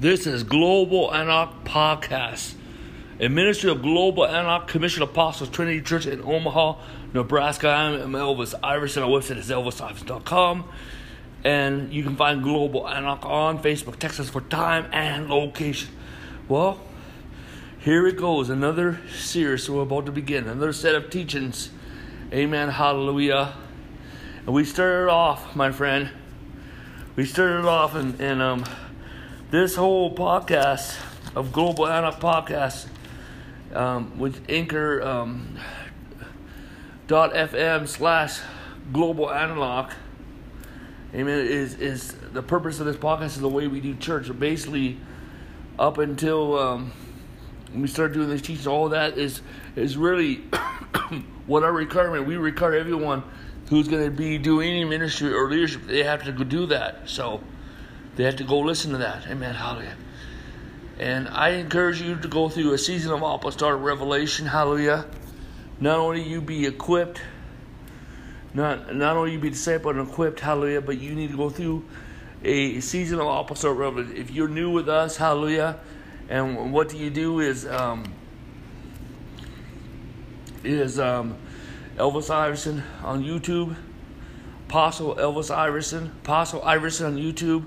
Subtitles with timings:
[0.00, 2.54] This is Global Antioch Podcast,
[3.18, 6.76] a ministry of Global Antioch Commission Apostles Trinity Church in Omaha,
[7.12, 7.68] Nebraska.
[7.68, 9.02] I'm Elvis Iverson.
[9.02, 10.68] Our website is elvisiverson.com.
[11.42, 13.98] And you can find Global Antioch on Facebook.
[13.98, 15.90] Text us for time and location.
[16.46, 16.78] Well,
[17.80, 18.50] here it goes.
[18.50, 20.46] Another series we're about to begin.
[20.46, 21.70] Another set of teachings.
[22.32, 22.68] Amen.
[22.68, 23.52] Hallelujah.
[24.46, 26.10] And we started off, my friend.
[27.16, 28.64] We started off in, in um,
[29.50, 30.94] this whole podcast
[31.34, 32.86] of Global Antioch Podcast
[33.74, 35.58] um, with Anchor um,
[37.06, 38.40] dot FM slash
[38.92, 39.94] Global Antioch.
[41.14, 41.46] Amen.
[41.46, 44.26] Is is the purpose of this podcast is the way we do church.
[44.26, 44.98] So basically,
[45.78, 46.92] up until um,
[47.74, 49.40] we start doing these teachings, all that is
[49.76, 50.34] is really
[51.46, 52.26] what our requirement.
[52.26, 53.22] We require everyone
[53.70, 55.86] who's going to be doing any ministry or leadership.
[55.86, 57.08] They have to do that.
[57.08, 57.40] So
[58.18, 59.26] they have to go listen to that.
[59.28, 59.54] Amen.
[59.54, 59.96] Hallelujah.
[60.98, 64.46] And I encourage you to go through a season of apostolic revelation.
[64.46, 65.06] Hallelujah.
[65.80, 67.22] Not only you be equipped
[68.54, 71.84] not not only you be discipled and equipped, hallelujah, but you need to go through
[72.42, 74.16] a season of apostolic revelation.
[74.16, 75.78] If you're new with us, hallelujah,
[76.28, 78.12] and what do you do is um,
[80.64, 81.36] is um,
[81.96, 83.76] Elvis Iverson on YouTube,
[84.68, 87.66] Apostle Elvis Iverson, Apostle Iverson on YouTube,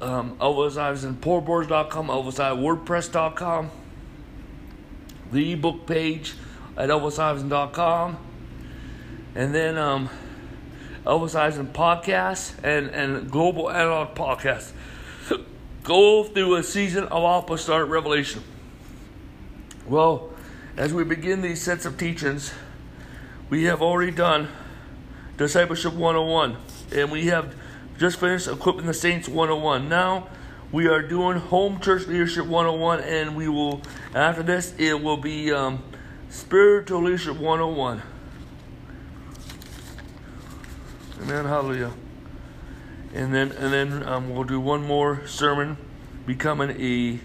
[0.00, 3.70] um, Elvis Iverson Poorboards.com, Elvis Iverson WordPress.com,
[5.32, 6.34] the ebook page
[6.76, 8.18] at ElvisIverson.com
[9.36, 10.08] and then um,
[11.04, 14.72] Elvis Iverson podcast and, and Global Antioch podcast.
[15.84, 18.42] Go through a season of Alpha apostolic revelation.
[19.86, 20.30] Well,
[20.76, 22.52] as we begin these sets of teachings,
[23.50, 24.48] we have already done
[25.36, 26.56] Discipleship 101,
[26.92, 27.54] and we have
[27.98, 29.88] just finished Equipping the Saints 101.
[29.88, 30.28] Now,
[30.72, 33.80] we are doing Home Church Leadership 101, and we will,
[34.14, 35.82] after this, it will be um,
[36.28, 38.02] Spiritual Leadership 101.
[41.22, 41.44] Amen.
[41.44, 41.92] Hallelujah.
[43.14, 45.78] And then and then um, we'll do one more sermon,
[46.26, 47.18] becoming a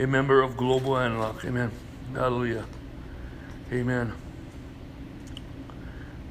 [0.00, 1.44] a member of Global Antioch.
[1.44, 1.70] Amen.
[2.14, 2.66] Hallelujah.
[3.72, 4.12] Amen.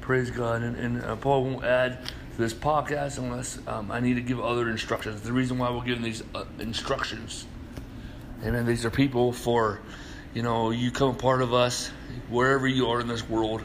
[0.00, 0.62] Praise God.
[0.62, 4.70] And, and uh, Paul won't add this podcast unless um, I need to give other
[4.70, 5.20] instructions.
[5.20, 7.46] The reason why we're giving these uh, instructions.
[8.44, 8.66] Amen.
[8.66, 9.80] These are people for,
[10.34, 11.88] you know, you come part of us
[12.28, 13.62] wherever you are in this world.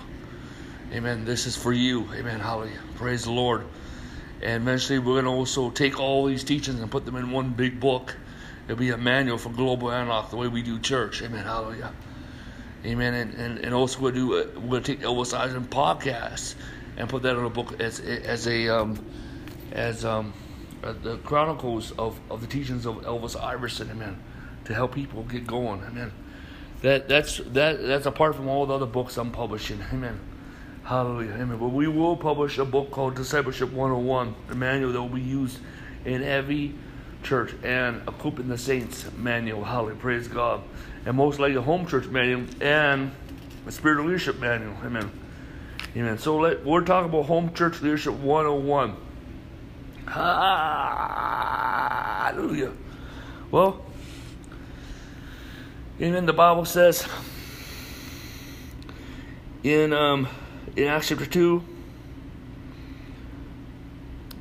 [0.93, 1.25] Amen.
[1.25, 2.07] This is for you.
[2.13, 2.39] Amen.
[2.39, 2.79] Hallelujah.
[2.95, 3.65] Praise the Lord.
[4.41, 7.49] And eventually, we're going to also take all these teachings and put them in one
[7.51, 8.15] big book.
[8.65, 11.23] It'll be a manual for Global Antioch, the way we do church.
[11.23, 11.43] Amen.
[11.43, 11.91] Hallelujah.
[12.85, 13.13] Amen.
[13.15, 16.53] And, and, and also, we'll do we're going to take Elvis Iverson podcast
[16.97, 19.03] and put that in a book as as a um,
[19.71, 20.33] as um,
[20.83, 23.89] uh, the chronicles of, of the teachings of Elvis Iverson.
[23.91, 24.17] Amen.
[24.65, 25.81] To help people get going.
[25.83, 26.11] Amen.
[26.81, 29.83] That that's that that's apart from all the other books I'm publishing.
[29.93, 30.19] Amen.
[30.83, 31.33] Hallelujah.
[31.33, 31.57] Amen.
[31.57, 35.59] But we will publish a book called Discipleship 101, a manual that will be used
[36.05, 36.73] in every
[37.23, 39.63] church and equipping the saints manual.
[39.63, 39.97] Hallelujah.
[39.97, 40.61] Praise God.
[41.05, 43.11] And most likely a home church manual and
[43.65, 44.75] a spiritual leadership manual.
[44.83, 45.11] Amen.
[45.97, 46.17] Amen.
[46.19, 48.95] So let, we're talking about home church leadership 101.
[50.05, 52.71] Hallelujah.
[53.49, 53.83] Well,
[55.99, 57.07] and then the Bible says
[59.63, 60.27] in um,
[60.75, 61.63] in Acts chapter 2,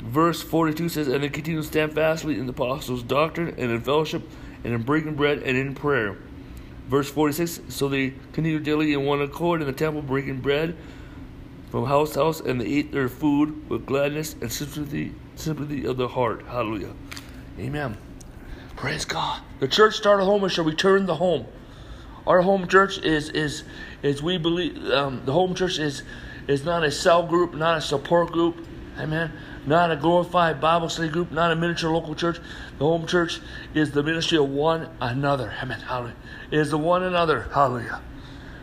[0.02, 3.80] verse 42 says, And they continued to stand fastly in the apostles' doctrine, and in
[3.80, 4.28] fellowship,
[4.62, 6.18] and in breaking bread, and in prayer.
[6.86, 10.76] Verse 46 So they continued daily in one accord in the temple, breaking bread
[11.76, 15.98] from house to house, and they ate their food with gladness and sympathy, sympathy of
[15.98, 16.42] the heart.
[16.46, 16.94] Hallelujah.
[17.58, 17.98] Amen.
[18.76, 19.42] Praise God.
[19.60, 21.44] The church started home and shall return the home.
[22.26, 23.64] Our home church is is
[24.02, 26.02] is we believe um, the home church is
[26.48, 28.56] is not a cell group, not a support group,
[28.98, 29.30] amen.
[29.66, 32.38] Not a glorified Bible study group, not a miniature local church.
[32.78, 33.38] The home church
[33.74, 35.80] is the ministry of one another, amen.
[35.80, 36.16] Hallelujah.
[36.50, 38.00] It is the one another, hallelujah.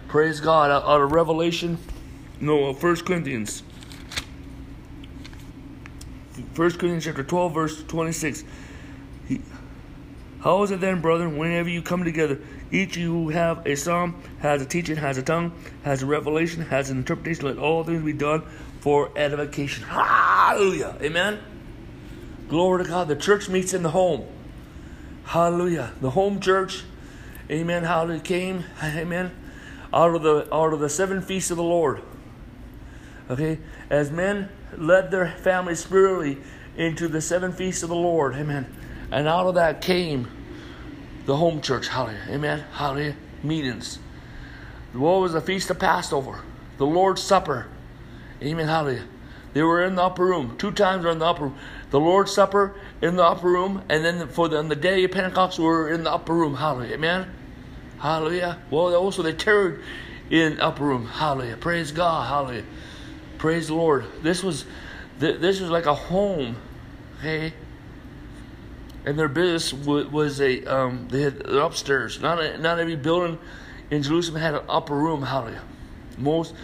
[0.07, 0.71] Praise God.
[0.71, 1.77] Out, of Revelation,
[2.39, 3.63] no, uh, First Corinthians.
[6.35, 8.43] 1 Corinthians chapter 12, verse 26.
[9.27, 9.41] He,
[10.41, 12.39] How is it then, brethren, whenever you come together,
[12.71, 15.53] each of you who have a psalm, has a teaching, has a tongue,
[15.83, 18.43] has a revelation, has an interpretation, let all things be done
[18.79, 19.83] for edification.
[19.83, 20.97] Hallelujah.
[21.01, 21.39] Amen.
[22.49, 23.07] Glory to God.
[23.07, 24.27] The church meets in the home.
[25.25, 25.93] Hallelujah.
[26.01, 26.83] The home church.
[27.49, 27.83] Amen.
[27.83, 28.19] Hallelujah.
[28.19, 28.65] It came.
[28.83, 29.31] Amen.
[29.93, 32.01] Out of the out of the seven feasts of the Lord.
[33.33, 33.57] Okay.
[33.89, 34.47] As men
[34.77, 36.37] led their families spiritually
[36.77, 38.35] into the seven feasts of the Lord.
[38.35, 38.71] Amen.
[39.11, 40.27] And out of that came
[41.25, 41.87] the home church.
[41.87, 42.27] Hallelujah.
[42.29, 42.63] Amen.
[42.73, 43.15] Hallelujah.
[43.41, 43.97] Meetings.
[44.93, 46.41] What was the Feast of Passover?
[46.77, 47.67] The Lord's Supper.
[48.41, 48.67] Amen.
[48.67, 49.05] Hallelujah.
[49.53, 50.55] They were in the upper room.
[50.57, 51.57] Two times were in the upper room.
[51.89, 55.11] The Lord's Supper in the upper room, and then for the, on the day of
[55.11, 56.55] Pentecost, we were in the upper room.
[56.55, 56.95] Hallelujah.
[56.95, 57.33] Amen.
[57.99, 58.59] Hallelujah.
[58.69, 59.79] Well, also they tarried
[60.29, 61.05] in upper room.
[61.05, 61.57] Hallelujah.
[61.57, 62.27] Praise God.
[62.27, 62.65] Hallelujah.
[63.43, 64.05] Praise the Lord.
[64.21, 64.63] This was
[65.19, 66.55] this was like a home.
[67.19, 67.51] Okay.
[69.03, 72.21] And their business was a um, they had upstairs.
[72.21, 73.37] Not a, not every building
[73.91, 75.23] in Jerusalem had an upper room.
[75.23, 75.61] Hallelujah.
[76.17, 76.55] Most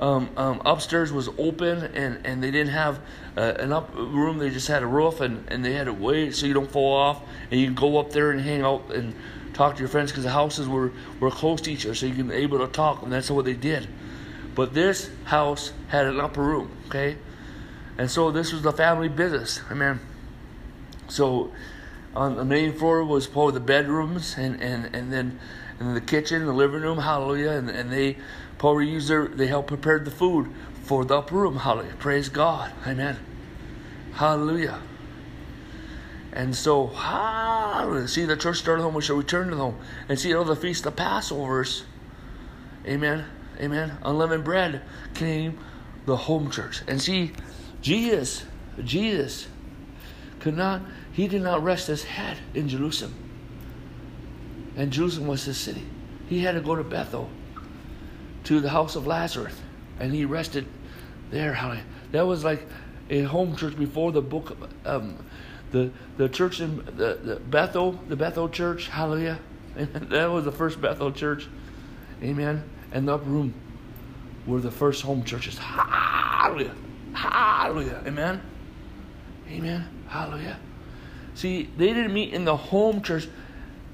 [0.00, 2.98] um, um, upstairs was open and, and they didn't have
[3.36, 4.38] uh, an up room.
[4.38, 6.96] They just had a roof and, and they had a way so you don't fall
[6.96, 7.22] off
[7.52, 9.14] and you can go up there and hang out and
[9.52, 10.90] talk to your friends because the houses were,
[11.20, 13.44] were close to each other so you can be able to talk and that's what
[13.44, 13.86] they did.
[14.54, 17.16] But this house had an upper room, okay?
[17.98, 19.60] And so this was the family business.
[19.68, 20.00] I mean,
[21.08, 21.52] so
[22.14, 25.38] on the main floor was probably the bedrooms and, and, and then
[25.80, 28.16] and the kitchen, the living room, hallelujah, and, and they
[28.58, 30.52] probably used their, they helped prepare the food
[30.84, 31.56] for the upper room.
[31.56, 31.94] Hallelujah.
[31.98, 32.72] Praise God.
[32.86, 33.18] Amen.
[34.12, 34.80] Hallelujah.
[36.32, 38.08] And so, hallelujah.
[38.08, 38.94] See, the church started home.
[38.94, 39.78] We shall return to the home.
[40.08, 41.82] And see, all the feast of Passovers.
[42.86, 43.24] Amen.
[43.60, 43.98] Amen.
[44.02, 44.82] Unleavened bread
[45.14, 45.58] came
[46.06, 46.82] the home church.
[46.86, 47.32] And see,
[47.80, 48.44] Jesus,
[48.82, 49.46] Jesus
[50.40, 53.14] could not, he did not rest his head in Jerusalem.
[54.76, 55.84] And Jerusalem was his city.
[56.28, 57.28] He had to go to Bethel
[58.44, 59.54] to the house of Lazarus,
[59.98, 60.66] and he rested
[61.30, 61.80] there.
[62.12, 62.66] That was like
[63.10, 65.24] a home church before the book, um,
[65.70, 68.88] the the church in the, the Bethel, the Bethel church.
[68.88, 69.38] Hallelujah!
[69.76, 71.48] And that was the first Bethel church.
[72.22, 72.62] Amen.
[72.94, 73.52] And the upper room
[74.46, 75.58] were the first home churches.
[75.58, 76.74] Hallelujah!
[77.12, 78.02] Hallelujah!
[78.06, 78.40] Amen.
[79.50, 79.88] Amen.
[80.08, 80.58] Hallelujah.
[81.34, 83.28] See, they didn't meet in the home church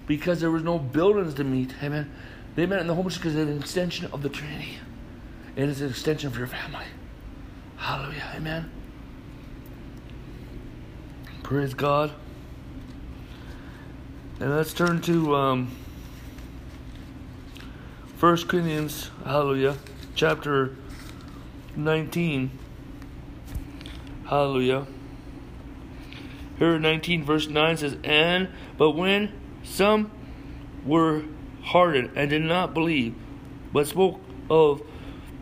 [0.07, 1.75] because there was no buildings to meet.
[1.83, 2.13] Amen.
[2.55, 4.79] They met in the home church because it's an extension of the Trinity.
[5.57, 6.85] It is an extension of your family.
[7.77, 8.33] Hallelujah.
[8.37, 8.71] Amen.
[11.43, 12.13] Praise God.
[14.39, 15.71] And let's turn to um,
[18.21, 19.79] 1 Corinthians, hallelujah,
[20.15, 20.77] chapter
[21.75, 22.51] 19.
[24.27, 24.87] Hallelujah.
[26.59, 29.33] Here 19 verse 9 says, And but when
[29.63, 30.11] some
[30.85, 31.23] were
[31.63, 33.15] hardened and did not believe,
[33.73, 34.21] but spoke
[34.51, 34.83] of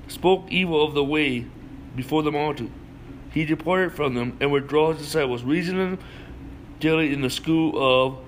[0.07, 1.47] spoke evil of the way
[1.97, 2.71] before the multitude.
[3.33, 5.99] He departed from them and withdrew his disciples, reasoning
[6.79, 8.19] daily in the school of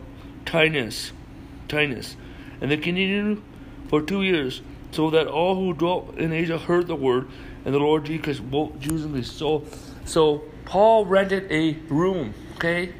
[0.44, 1.12] Tyrannus,
[1.68, 2.16] Tyrannus,
[2.60, 3.40] and they continued
[3.90, 7.28] for two years, so that all who dwelt in Asia heard the word,
[7.64, 9.32] and the Lord Jesus, both Jews and Greeks.
[9.32, 9.64] So,
[10.04, 12.94] so Paul rented a room, okay,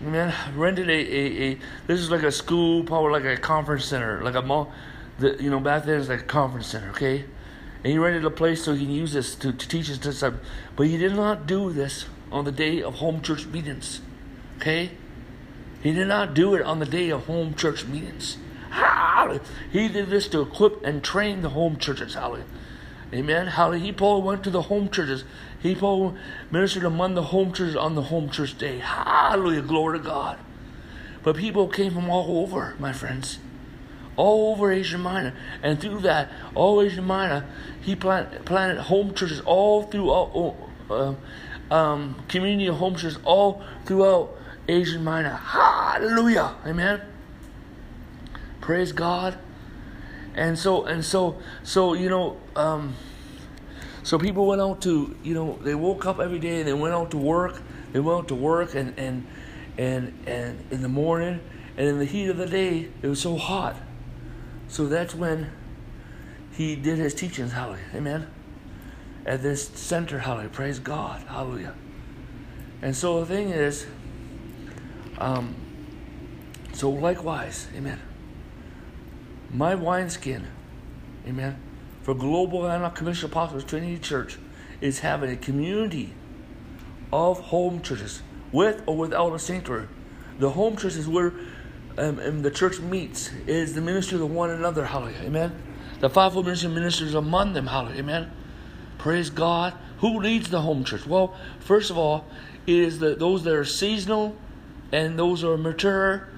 [0.00, 4.22] man, rented a, a, a this is like a school, probably like a conference center,
[4.24, 4.72] like a mall.
[5.18, 7.24] The, you know, back then it's like a conference center, okay?
[7.84, 10.34] And he rented a place so he can use this to, to teach this stuff.
[10.76, 14.00] But he did not do this on the day of home church meetings,
[14.56, 14.92] okay?
[15.82, 18.38] He did not do it on the day of home church meetings.
[19.70, 22.14] He did this to equip and train the home churches.
[22.14, 22.44] Hallelujah.
[23.12, 23.46] Amen.
[23.48, 23.84] Hallelujah.
[23.84, 25.24] He Paul went to the home churches.
[25.60, 26.16] He Paul
[26.50, 28.78] ministered among the home churches on the home church day.
[28.78, 29.62] Hallelujah.
[29.62, 30.38] Glory to God.
[31.22, 33.38] But people came from all over, my friends.
[34.16, 35.34] All over Asia Minor.
[35.62, 37.46] And through that, all Asia Minor,
[37.80, 40.56] he planted, planted home churches all throughout,
[40.90, 41.14] uh,
[41.70, 44.36] um, community home churches all throughout
[44.68, 45.34] Asia Minor.
[45.34, 46.54] Hallelujah.
[46.66, 47.00] Amen.
[48.68, 49.38] Praise God.
[50.34, 52.94] And so and so so you know um,
[54.02, 56.92] so people went out to you know they woke up every day and they went
[56.92, 57.62] out to work
[57.94, 59.26] they went out to work and and
[59.78, 61.40] and and in the morning
[61.78, 63.74] and in the heat of the day it was so hot.
[64.68, 65.50] So that's when
[66.52, 68.26] he did his teachings hallelujah amen.
[69.24, 71.74] At this center hallelujah praise god hallelujah.
[72.82, 73.86] And so the thing is
[75.16, 75.54] um
[76.74, 77.98] so likewise amen
[79.50, 80.46] my wineskin,
[81.26, 81.60] amen,
[82.02, 84.38] for Global Antioch Commission Apostles Trinity Church
[84.80, 86.14] is having a community
[87.12, 89.88] of home churches with or without a sanctuary.
[90.38, 91.32] The home church is where
[91.96, 95.62] um, the church meets, is the ministry of one another, hallelujah, amen.
[96.00, 98.30] The fivefold ministry ministers among them, hallelujah, amen.
[98.98, 99.74] Praise God.
[99.98, 101.06] Who leads the home church?
[101.06, 102.26] Well, first of all,
[102.66, 104.36] it is the, those that are seasonal
[104.92, 106.28] and those are mature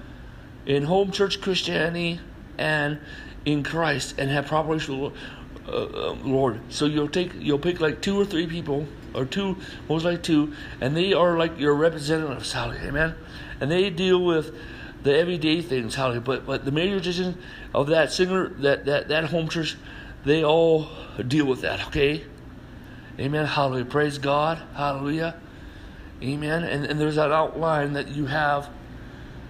[0.65, 2.19] in home church Christianity
[2.57, 2.99] and
[3.45, 6.59] in Christ and have proper uh, um, Lord.
[6.69, 9.57] So you'll take you'll pick like two or three people or two,
[9.89, 13.15] most like two, and they are like your representatives, hallelujah, amen.
[13.59, 14.55] And they deal with
[15.03, 16.21] the everyday things, hallelujah.
[16.21, 17.37] But but the major decision
[17.73, 19.77] of that singer that that that home church,
[20.25, 20.89] they all
[21.27, 22.23] deal with that, okay.
[23.19, 23.45] Amen.
[23.45, 23.85] Hallelujah.
[23.85, 24.59] Praise God.
[24.73, 25.35] Hallelujah.
[26.23, 26.63] Amen.
[26.63, 28.69] And, and there's that outline that you have.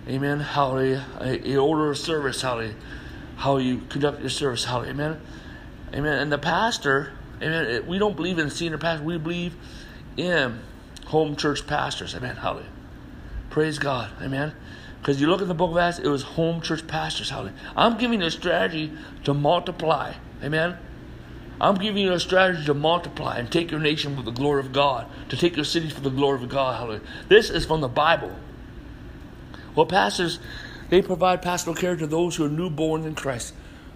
[0.07, 0.39] Amen.
[0.39, 1.05] Hallelujah.
[1.19, 2.41] A, a order of service.
[2.41, 2.75] Hallelujah.
[3.37, 4.65] How you conduct your service.
[4.65, 4.91] Hallelujah.
[4.91, 5.21] Amen.
[5.93, 6.19] Amen.
[6.19, 7.85] And the pastor, amen.
[7.87, 9.03] We don't believe in senior pastor.
[9.03, 9.55] We believe
[10.17, 10.59] in
[11.07, 12.15] home church pastors.
[12.15, 12.37] Amen.
[12.37, 12.69] Hallelujah.
[13.49, 14.09] Praise God.
[14.21, 14.53] Amen.
[14.99, 17.29] Because you look at the book of Acts, it was home church pastors.
[17.29, 17.55] Hallelujah.
[17.75, 18.93] I'm giving you a strategy
[19.23, 20.13] to multiply.
[20.43, 20.77] Amen.
[21.59, 24.71] I'm giving you a strategy to multiply and take your nation for the glory of
[24.71, 26.75] God, to take your city for the glory of God.
[26.77, 27.01] Hallelujah.
[27.27, 28.35] This is from the Bible.
[29.75, 30.39] Well, pastors,
[30.89, 33.53] they provide pastoral care to those who are newborn in Christ,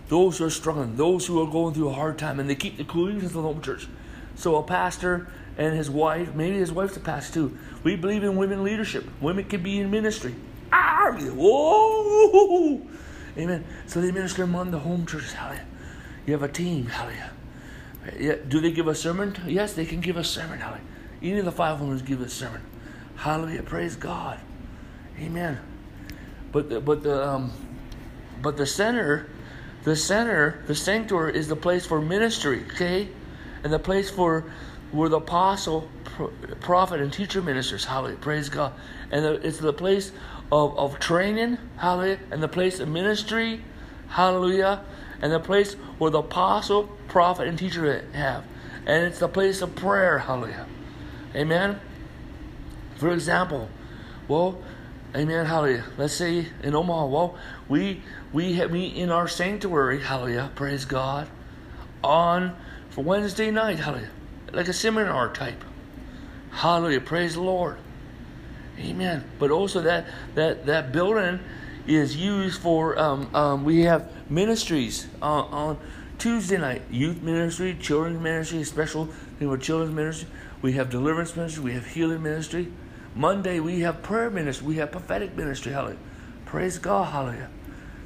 [0.08, 2.78] those who are struggling, those who are going through a hard time, and they keep
[2.78, 3.88] the cohesion of the home church.
[4.36, 5.28] So a pastor
[5.58, 7.58] and his wife, maybe his wife's a pastor too.
[7.84, 9.06] We believe in women leadership.
[9.22, 10.36] Women can be in ministry.
[10.72, 12.82] Ah, whoa,
[13.38, 13.66] amen.
[13.88, 15.34] So they minister among the home churches.
[15.34, 15.66] Hallelujah.
[16.26, 16.88] You have a team.
[16.88, 17.32] Hallelujah.
[18.18, 19.36] Yeah, do they give a sermon?
[19.48, 20.60] Yes, they can give a sermon.
[20.60, 20.86] Hallelujah.
[21.22, 22.62] Any of the five women give a sermon.
[23.16, 23.64] Hallelujah.
[23.64, 24.40] Praise God.
[25.20, 25.60] Amen.
[26.52, 27.52] But the, but the um,
[28.42, 29.30] but the center,
[29.84, 32.64] the center, the sanctuary is the place for ministry.
[32.74, 33.10] Okay,
[33.64, 34.46] and the place for
[34.92, 35.90] where the apostle,
[36.62, 37.84] prophet, and teacher ministers.
[37.86, 38.18] Hallelujah.
[38.18, 38.74] Praise God.
[39.12, 40.12] And it's the place
[40.52, 41.58] of, of training.
[41.78, 42.20] Hallelujah.
[42.32, 43.62] And the place of ministry.
[44.08, 44.84] Hallelujah.
[45.22, 48.46] And the place where the apostle, prophet, and teacher have.
[48.86, 50.20] And it's the place of prayer.
[50.20, 50.68] Hallelujah.
[51.36, 51.80] Amen.
[52.98, 53.68] For example,
[54.28, 54.62] well,
[55.16, 55.46] Amen.
[55.46, 55.86] Hallelujah.
[55.98, 57.38] Let's say in Omaha, well,
[57.70, 58.02] we
[58.34, 60.02] we meet in our sanctuary.
[60.02, 60.52] Hallelujah.
[60.56, 61.30] Praise God.
[62.04, 62.54] On
[62.90, 63.80] for Wednesday night.
[63.80, 64.10] Hallelujah.
[64.52, 65.64] Like a seminar type.
[66.52, 67.00] Hallelujah.
[67.00, 67.78] Praise the Lord.
[68.78, 69.24] Amen.
[69.40, 70.06] But also that
[70.36, 71.40] that that building
[71.88, 75.78] is used for um, um, we have ministries uh, on
[76.18, 79.06] Tuesday night, youth ministry, children's ministry, special
[79.40, 80.28] thing for children's ministry.
[80.62, 81.64] We have deliverance ministry.
[81.64, 82.68] We have healing ministry.
[83.16, 84.68] Monday we have prayer ministry.
[84.68, 85.72] We have prophetic ministry.
[85.72, 85.98] Hallelujah.
[86.46, 87.12] Praise God.
[87.12, 87.50] Hallelujah.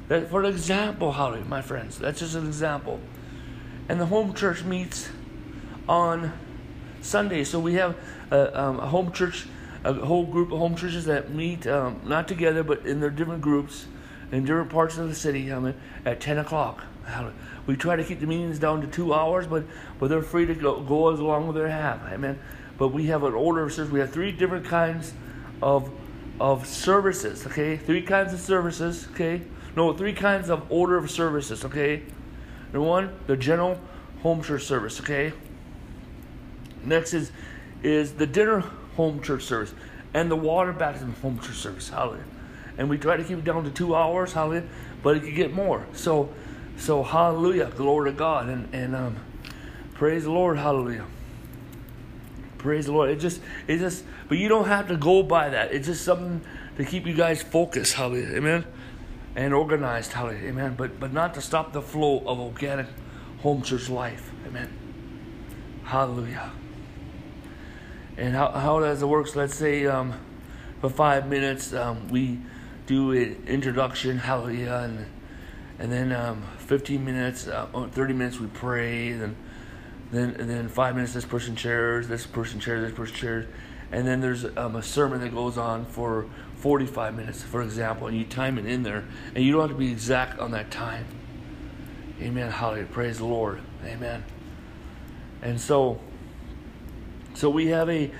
[0.08, 1.98] That for example, hallelujah, my friends.
[1.98, 3.00] That's just an example.
[3.88, 5.08] And the home church meets
[5.88, 6.32] on
[7.02, 7.42] Sunday.
[7.42, 7.96] So we have
[8.30, 9.46] a, um, a home church,
[9.82, 13.42] a whole group of home churches that meet um, not together, but in their different
[13.42, 13.86] groups
[14.32, 15.52] in different parts of the city.
[15.52, 15.74] I mean,
[16.04, 16.84] at 10 o'clock.
[17.04, 17.34] Hallelujah.
[17.66, 19.64] We try to keep the meetings down to two hours, but,
[19.98, 22.00] but they're free to go, go as long as they have.
[22.12, 22.38] Amen.
[22.80, 23.92] But we have an order of service.
[23.92, 25.12] We have three different kinds
[25.60, 25.90] of
[26.40, 27.46] of services.
[27.46, 29.06] Okay, three kinds of services.
[29.12, 29.42] Okay,
[29.76, 31.62] no, three kinds of order of services.
[31.62, 32.02] Okay,
[32.72, 33.78] number one, the general
[34.22, 34.98] home church service.
[34.98, 35.34] Okay.
[36.82, 37.32] Next is
[37.82, 38.60] is the dinner
[38.96, 39.74] home church service
[40.14, 41.90] and the water baptism home church service.
[41.90, 42.24] Hallelujah.
[42.78, 44.32] And we try to keep it down to two hours.
[44.32, 44.64] Hallelujah.
[45.02, 45.86] But it could get more.
[45.92, 46.30] So
[46.78, 49.16] so hallelujah, glory to God, and and um,
[49.92, 51.04] praise the Lord, hallelujah.
[52.60, 53.08] Praise the Lord.
[53.08, 55.72] It just it just but you don't have to go by that.
[55.72, 56.42] It's just something
[56.76, 58.66] to keep you guys focused, hallelujah, amen,
[59.34, 60.74] and organized, hallelujah, amen.
[60.76, 62.86] But but not to stop the flow of organic
[63.38, 64.70] home church life, amen.
[65.84, 66.52] Hallelujah.
[68.18, 69.34] And how how does it work?
[69.34, 70.12] Let's say um,
[70.82, 72.40] for five minutes um, we
[72.84, 75.06] do an introduction, hallelujah, and
[75.78, 79.34] and then um, 15 minutes, uh, 30 minutes we pray, and
[80.10, 83.46] then and then five minutes this person shares, this person shares, this person shares,
[83.92, 86.26] and then there's um, a sermon that goes on for
[86.56, 89.76] 45 minutes, for example, and you time it in there, and you don't have to
[89.76, 91.06] be exact on that time.
[92.20, 92.50] Amen.
[92.50, 92.86] Hallelujah.
[92.86, 93.60] Praise the Lord.
[93.84, 94.24] Amen.
[95.42, 96.00] And so,
[97.34, 98.10] so we have a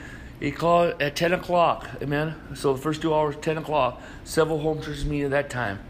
[0.41, 1.89] a call at 10 o'clock.
[2.01, 2.35] Amen.
[2.55, 4.01] So the first two hours, 10 o'clock.
[4.25, 5.81] Several home churches meet at that time.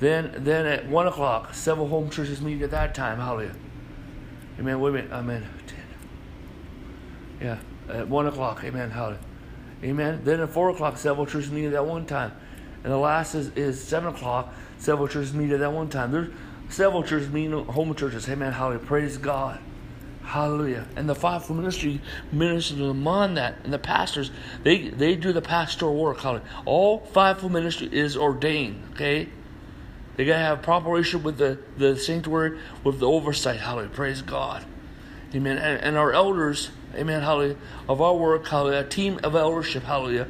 [0.00, 3.18] Then, then at one o'clock, several home churches meet at that time.
[3.18, 3.54] Hallelujah.
[4.58, 4.80] Amen.
[4.80, 5.12] Wait a minute.
[5.12, 5.46] Amen.
[7.40, 7.58] Yeah,
[7.88, 8.64] at one o'clock.
[8.64, 8.90] Amen.
[8.90, 9.20] Hallelujah.
[9.84, 10.20] Amen.
[10.24, 12.32] Then at four o'clock, several churches meet at that one time,
[12.82, 14.54] and the last is, is seven o'clock.
[14.78, 16.12] Several churches meet at that one time.
[16.12, 16.32] There's
[16.68, 18.28] several churches meeting home churches.
[18.28, 18.52] Amen.
[18.52, 18.84] Hallelujah.
[18.86, 19.60] Praise God.
[20.22, 20.86] Hallelujah.
[20.96, 22.00] And the fivefold ministry
[22.32, 23.58] ministers among that.
[23.62, 24.32] And the pastors,
[24.64, 26.18] they, they do the pastoral work.
[26.18, 26.48] Hallelujah.
[26.64, 28.82] All fivefold ministry is ordained.
[28.92, 29.28] Okay?
[30.16, 33.60] They got to have proper relationship with the, the sanctuary, with the oversight.
[33.60, 33.90] Hallelujah.
[33.90, 34.64] Praise God.
[35.34, 35.58] Amen.
[35.58, 37.56] And, and our elders, amen, hallelujah,
[37.88, 40.28] of our work, hallelujah, a team of eldership, hallelujah.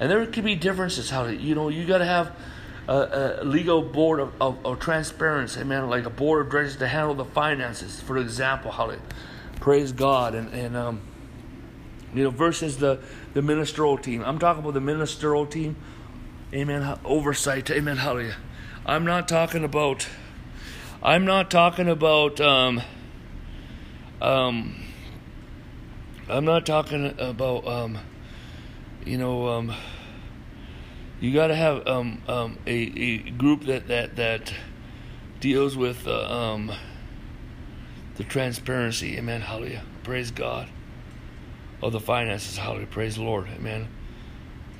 [0.00, 1.40] And there could be differences, hallelujah.
[1.40, 2.34] You know, you got to have
[2.88, 6.88] a, a legal board of, of, of, transparency, amen, like a board of directors to
[6.88, 9.02] handle the finances, for example, hallelujah.
[9.60, 10.34] Praise God.
[10.34, 11.00] And, and um,
[12.14, 12.98] you know, versus the,
[13.34, 14.22] the ministerial team.
[14.24, 15.76] I'm talking about the ministerial team,
[16.52, 18.36] amen, oversight, amen, hallelujah.
[18.90, 20.08] I'm not talking about,
[21.00, 22.82] I'm not talking about, um,
[24.20, 24.82] um,
[26.28, 27.98] I'm not talking about, um,
[29.06, 29.72] you know, um,
[31.20, 34.52] you got to have um, um, a, a group that, that, that
[35.38, 36.72] deals with uh, um,
[38.16, 39.16] the transparency.
[39.16, 39.42] Amen.
[39.42, 39.84] Hallelujah.
[40.02, 40.68] Praise God.
[41.80, 42.56] Of the finances.
[42.56, 42.88] Hallelujah.
[42.88, 43.46] Praise the Lord.
[43.54, 43.86] Amen.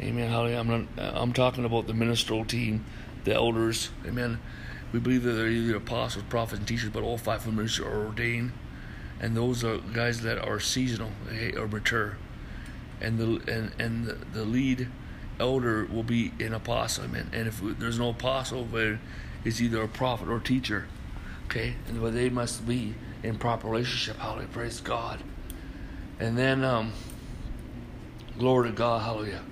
[0.01, 0.29] Amen.
[0.29, 0.59] Hallelujah.
[0.59, 2.85] I'm not, I'm talking about the ministerial team,
[3.25, 3.91] the elders.
[4.07, 4.41] Amen.
[4.93, 8.07] We believe that they're either apostles, prophets, and teachers, but all five of them are
[8.07, 8.53] ordained,
[9.21, 12.17] and those are guys that are seasonal okay, or mature,
[13.01, 14.89] and the and and the, lead
[15.39, 17.05] elder will be an apostle.
[17.05, 17.31] Amen.
[17.33, 18.67] And if there's no apostle,
[19.45, 20.87] it's either a prophet or a teacher.
[21.47, 24.17] Okay, and but they must be in proper relationship.
[24.21, 24.49] Hallelujah.
[24.49, 25.23] Praise God.
[26.19, 26.93] And then, um,
[28.39, 29.03] glory to God.
[29.03, 29.43] Hallelujah.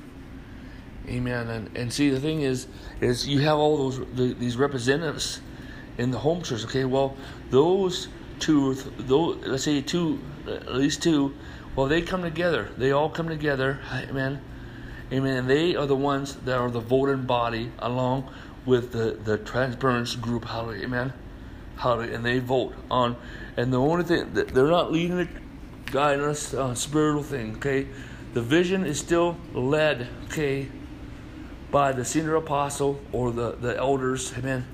[1.09, 1.49] Amen.
[1.49, 2.67] And and see, the thing is,
[3.01, 5.41] is you have all those the, these representatives
[5.97, 6.65] in the home church.
[6.65, 7.17] Okay, well,
[7.51, 11.35] those two, those let's say two, at least two,
[11.77, 12.69] well, they come together.
[12.77, 13.81] They all come together.
[13.93, 14.41] Amen.
[15.13, 15.37] Amen.
[15.37, 18.31] And they are the ones that are the voting body along
[18.67, 20.45] with the, the transparency group.
[20.45, 20.85] Hallelujah.
[20.85, 21.13] Amen.
[21.77, 22.15] Hallelujah.
[22.15, 23.17] And they vote on,
[23.57, 25.29] and the only thing, they're not leading the
[25.87, 27.87] guidance on spiritual thing, okay?
[28.35, 30.69] The vision is still led, okay,
[31.71, 34.33] by the senior apostle or the, the elders.
[34.37, 34.67] Amen.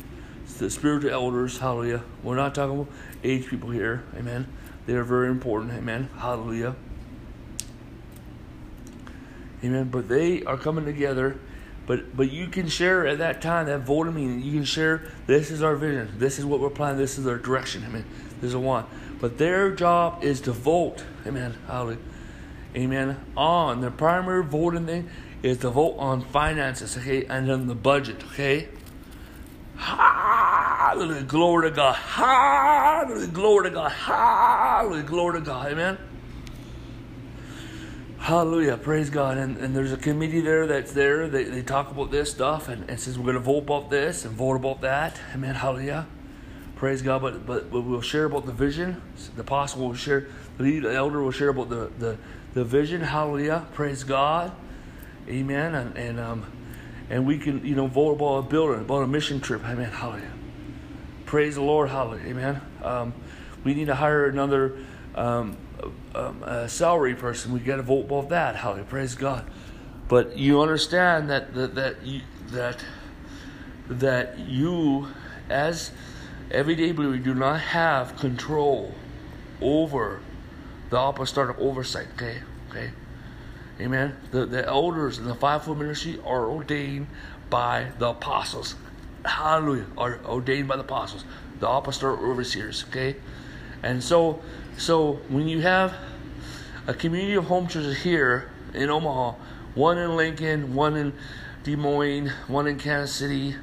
[0.58, 1.58] The spiritual elders.
[1.58, 2.02] Hallelujah.
[2.22, 2.92] We're not talking about
[3.24, 4.04] age people here.
[4.16, 4.46] Amen.
[4.86, 5.72] They are very important.
[5.72, 6.08] Amen.
[6.18, 6.76] Hallelujah.
[9.64, 9.88] Amen.
[9.90, 11.38] But they are coming together.
[11.86, 15.50] But but you can share at that time, that voting meeting, you can share this
[15.50, 17.84] is our vision, this is what we're planning, this is our direction.
[17.84, 18.04] Amen.
[18.40, 18.86] This is one.
[19.20, 21.04] But their job is to vote.
[21.26, 21.56] Amen.
[21.66, 21.98] Hallelujah.
[22.76, 23.16] Amen.
[23.36, 25.10] On the primary voting thing
[25.44, 28.66] is to vote on finances, okay, and then the budget, okay?
[29.76, 31.22] Hallelujah.
[31.24, 31.96] Glory to God.
[31.96, 33.26] Hallelujah.
[33.26, 33.92] Glory to God.
[33.92, 35.02] Hallelujah.
[35.02, 35.72] Glory to God.
[35.72, 35.98] Amen.
[38.18, 38.78] Hallelujah.
[38.78, 39.36] Praise God.
[39.36, 41.28] And, and there's a committee there that's there.
[41.28, 44.24] They, they talk about this stuff and, and says we're going to vote about this
[44.24, 45.20] and vote about that.
[45.34, 45.56] Amen.
[45.56, 46.06] Hallelujah.
[46.76, 47.20] Praise God.
[47.20, 49.02] But, but, but we'll share about the vision.
[49.34, 52.16] The apostle will share, the elder will share about the, the,
[52.54, 53.02] the vision.
[53.02, 53.66] Hallelujah.
[53.74, 54.52] Praise God.
[55.28, 55.74] Amen.
[55.74, 56.46] And, and, um,
[57.10, 59.64] and we can, you know, vote about a building, about a mission trip.
[59.64, 59.90] Amen.
[59.90, 60.30] Hallelujah.
[61.26, 61.90] Praise the Lord.
[61.90, 62.26] Hallelujah.
[62.28, 62.60] Amen.
[62.82, 63.14] Um,
[63.64, 64.76] we need to hire another
[65.14, 65.56] um,
[66.14, 68.56] um, salary person, we got to vote about that.
[68.56, 69.44] Hallelujah, praise God.
[70.08, 72.84] But you understand that that that you, that
[73.88, 75.08] that you,
[75.48, 75.92] as
[76.50, 78.94] everyday believer, do not have control
[79.60, 80.20] over
[80.90, 82.08] the apostolic oversight.
[82.14, 82.90] Okay, okay,
[83.80, 84.16] amen.
[84.30, 87.06] The the elders in the fivefold ministry are ordained
[87.50, 88.74] by the apostles.
[89.24, 91.24] Hallelujah, are ordained by the apostles,
[91.60, 92.84] the apostolic overseers.
[92.88, 93.16] Okay,
[93.82, 94.40] and so
[94.76, 95.94] so when you have
[96.86, 99.34] a community of home churches here in Omaha,
[99.74, 101.12] one in Lincoln, one in
[101.62, 103.56] Des Moines, one in Kansas City,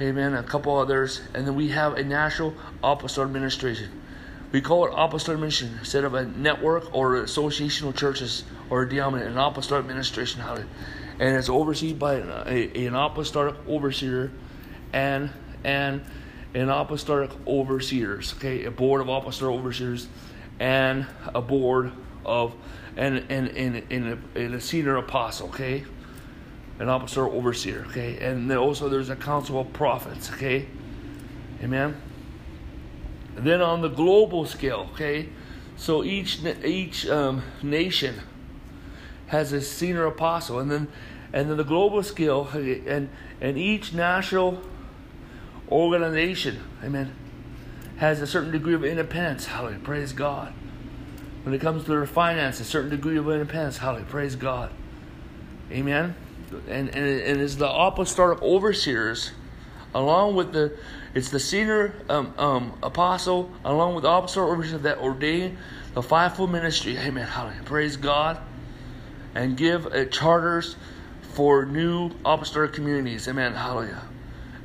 [0.00, 3.99] amen, a couple others, and then we have a national apostolic administration.
[4.52, 8.88] We call it apostolic administration instead of a network or association of churches or a
[8.88, 10.42] denomination, an apostolic administration.
[11.20, 14.32] And it's overseen by an, a, an apostolic overseer
[14.92, 15.30] and
[15.62, 16.04] and
[16.54, 20.08] an apostolic overseers, okay, a board of apostolic overseers,
[20.58, 21.92] and a board
[22.24, 22.54] of
[22.96, 25.84] and and and, and, a, a senior apostle, okay,
[26.80, 30.66] an apostolic overseer, okay, and also there's a council of prophets, okay,
[31.62, 31.94] amen.
[33.36, 35.28] Then on the global scale, okay,
[35.76, 38.16] so each each um, nation
[39.28, 40.88] has a senior apostle, and then
[41.32, 43.08] and then the global scale, and
[43.40, 44.60] and each national
[45.70, 47.14] organization, amen,
[47.96, 49.46] has a certain degree of independence.
[49.46, 49.78] Hallelujah.
[49.78, 50.52] Praise God.
[51.44, 53.78] When it comes to their finance, a certain degree of independence.
[53.78, 54.06] Hallelujah.
[54.06, 54.70] Praise God.
[55.70, 56.14] Amen.
[56.68, 59.30] And, and, and it's the apostolic overseers,
[59.94, 60.76] along with the,
[61.14, 65.58] it's the senior um, um, apostle, along with the apostolic overseers that ordain
[65.94, 66.96] the fivefold ministry.
[66.98, 67.26] Amen.
[67.26, 67.62] Hallelujah.
[67.64, 68.38] Praise God.
[69.34, 70.76] And give uh, charters
[71.34, 73.26] for new apostolic communities.
[73.28, 73.54] Amen.
[73.54, 74.02] Hallelujah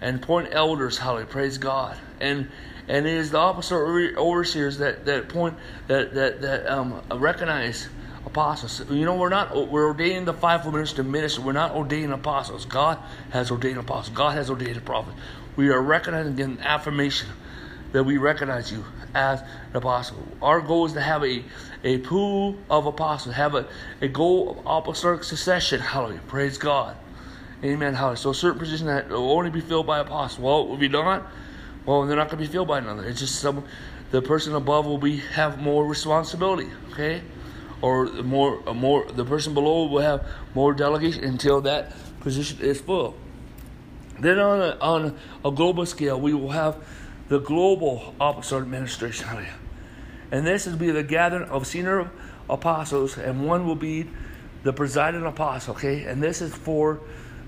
[0.06, 1.98] and point elders, hallelujah, praise God.
[2.20, 2.50] And
[2.88, 3.76] and it is the officer
[4.16, 7.90] overseers that, that point that that that um, recognize
[8.26, 8.84] apostles.
[8.90, 11.42] You know, we're not we're ordaining the fivefold ministry to minister.
[11.42, 12.66] We're not ordaining apostles.
[12.66, 13.00] God
[13.32, 14.16] has ordained apostles.
[14.16, 15.18] God has ordained prophets.
[15.56, 17.30] We are recognizing an affirmation
[17.92, 20.18] that we recognize you as an apostle.
[20.42, 21.44] Our goal is to have a,
[21.84, 23.68] a pool of apostles, have a,
[24.02, 25.80] a goal of apostolic succession.
[25.80, 26.22] Hallelujah.
[26.28, 26.98] Praise God.
[27.64, 27.94] Amen.
[27.94, 28.18] Hallelujah.
[28.18, 30.40] So a certain position that will only be filled by apostles.
[30.40, 31.26] Well, if you not,
[31.86, 33.06] well, they're not going to be filled by another.
[33.06, 33.64] It's just some
[34.12, 36.70] the person above will be have more responsibility.
[36.92, 37.22] Okay
[37.82, 41.92] or more more the person below will have more delegation until that
[42.22, 43.16] position is full.
[44.20, 46.78] Then on a, on a global scale, we will have
[47.28, 49.28] the global apostolic administration.
[50.32, 52.10] And this will be the gathering of senior
[52.50, 54.08] apostles, and one will be
[54.64, 55.76] the presiding apostle.
[55.76, 57.00] Okay, and this is for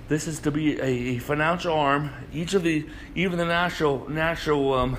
[0.07, 2.11] this is to be a, financial arm.
[2.33, 4.97] Each of the even the national national um,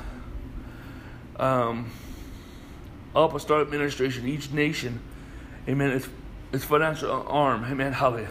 [1.36, 1.90] um,
[3.14, 5.00] apostolic administration, each nation
[5.68, 5.90] Amen.
[5.90, 6.08] It's,
[6.50, 7.64] it's financial arm.
[7.64, 7.92] Amen.
[7.92, 8.30] Hallelujah.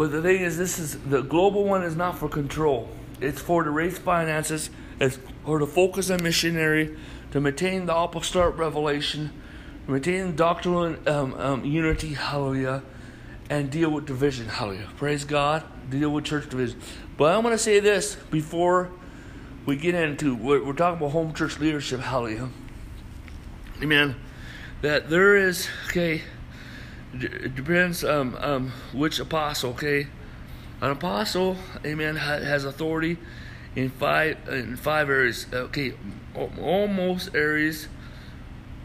[0.00, 2.88] But the thing is, this is the global one is not for control.
[3.20, 6.96] It's for to raise finances, it's for to focus on missionary,
[7.32, 9.30] to maintain the apostolic revelation,
[9.86, 12.82] maintain doctrinal um, um, unity, hallelujah,
[13.50, 14.88] and deal with division, hallelujah.
[14.96, 16.80] Praise God, deal with church division.
[17.18, 18.88] But I'm going to say this before
[19.66, 22.48] we get into, we're, we're talking about home church leadership, hallelujah.
[23.82, 24.16] Amen
[24.82, 26.22] that there is okay
[27.14, 30.06] it depends um, um, which apostle okay?
[30.80, 33.18] An apostle amen has authority
[33.76, 35.46] in five in five areas.
[35.52, 35.94] Okay
[36.34, 37.88] almost areas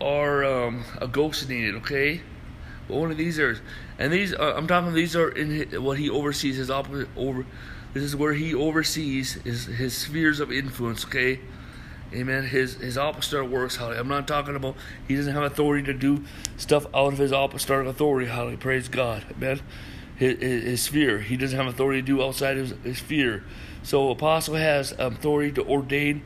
[0.02, 0.84] are um,
[1.48, 2.22] needed okay?
[2.88, 3.62] But only these areas.
[3.98, 7.46] And these uh, i'm talking these are in his, what he oversees his op- over
[7.94, 11.40] this is where he oversees his his spheres of influence okay
[12.16, 12.46] Amen.
[12.46, 14.02] His his apostolic works, hallelujah.
[14.02, 14.76] I'm not talking about
[15.08, 16.24] he doesn't have authority to do
[16.58, 18.58] stuff out of his apostolic authority, hallelujah.
[18.58, 19.26] Praise God.
[19.32, 19.62] Amen.
[20.16, 21.20] His, his, his sphere.
[21.20, 23.44] He doesn't have authority to do outside his, his sphere.
[23.84, 26.24] So apostle has authority to ordain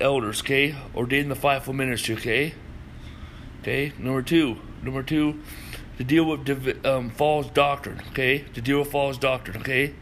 [0.00, 0.74] elders, okay?
[0.94, 2.54] Ordain the fivefold ministry, okay?
[3.60, 3.92] Okay.
[3.98, 4.56] Number two.
[4.82, 5.40] Number two,
[5.96, 8.40] to deal with um, false doctrine, okay?
[8.54, 9.94] To deal with false doctrine, okay?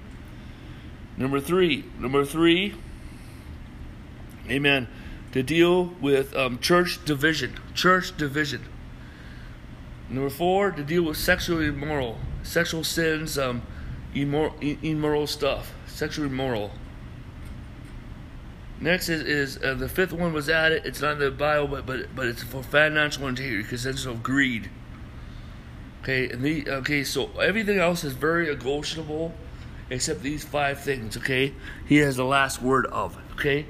[1.16, 1.84] Number three.
[1.98, 2.74] Number three
[4.50, 4.88] amen,
[5.32, 7.58] to deal with um, church division.
[7.74, 8.62] Church division.
[10.08, 13.62] Number four, to deal with sexual immoral, sexual sins, um,
[14.14, 16.72] immoral, immoral stuff, sexual immoral.
[18.78, 20.84] Next is, is uh, the fifth one was added.
[20.84, 24.22] It's not in the Bible, but but but it's for financial integrity because it's of
[24.22, 24.68] greed.
[26.02, 29.32] Okay, and the okay, so everything else is very negotiable,
[29.88, 31.16] except these five things.
[31.16, 31.54] Okay,
[31.86, 33.16] he has the last word of.
[33.32, 33.66] Okay.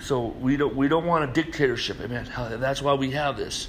[0.00, 2.00] So we don't we don't want a dictatorship.
[2.00, 2.28] Amen.
[2.60, 3.68] That's why we have this.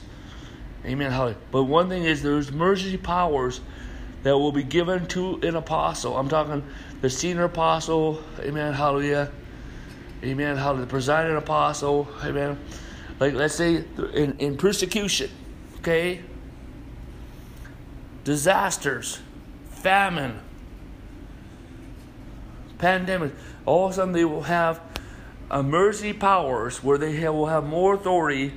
[0.86, 1.36] Amen.
[1.52, 3.62] But one thing is there's emergency powers
[4.24, 6.18] that will be given to an apostle.
[6.18, 6.64] I'm talking
[7.02, 8.22] the senior apostle.
[8.40, 8.74] Amen.
[8.74, 9.32] Hallelujah.
[10.24, 10.58] Amen.
[10.58, 10.86] Hallelujah.
[10.86, 12.08] The presiding apostle.
[12.24, 12.60] Amen.
[13.20, 13.84] Like let's say
[14.14, 15.30] in, in persecution.
[15.78, 16.22] Okay.
[18.24, 19.20] Disasters,
[19.70, 20.40] famine,
[22.80, 23.34] pandemic.
[23.66, 24.82] All of a sudden they will have
[25.51, 28.53] emergency powers where they have, will have more authority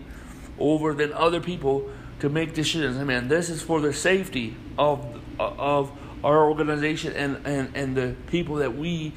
[0.58, 2.96] over than other people to make decisions.
[2.96, 3.28] Amen.
[3.28, 5.04] This is for the safety of
[5.38, 5.92] of
[6.24, 9.12] our organization and, and, and the people that we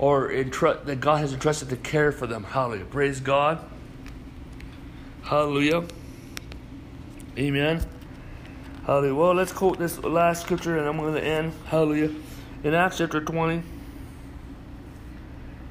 [0.00, 2.44] are entrust that God has entrusted to care for them.
[2.44, 2.84] Hallelujah.
[2.84, 3.64] Praise God.
[5.22, 5.84] Hallelujah.
[7.38, 7.86] Amen.
[8.84, 9.14] Hallelujah.
[9.14, 11.52] Well, let's quote this last scripture and I'm going to end.
[11.66, 12.10] Hallelujah.
[12.64, 13.62] In Acts chapter 20.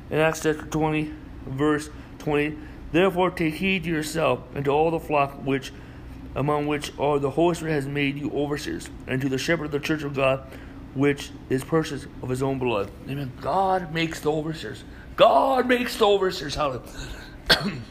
[0.09, 1.13] In Acts chapter 20
[1.45, 2.58] verse 20
[2.91, 5.71] Therefore take heed to yourself and to all the flock which
[6.36, 9.71] among which are the Holy Spirit has made you overseers, and to the shepherd of
[9.71, 10.45] the church of God,
[10.93, 12.89] which is purchased of his own blood.
[13.10, 13.32] Amen.
[13.41, 14.84] God makes the overseers.
[15.15, 16.56] God makes the overseers.
[16.56, 16.84] Hallelujah.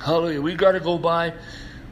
[0.00, 0.42] Hallelujah.
[0.42, 1.34] We got to go by